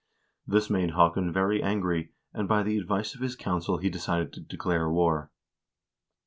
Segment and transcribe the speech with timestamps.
[0.47, 4.33] 1 This made Haakon very angry, and by the advice of his council he decided
[4.33, 5.29] to declare war.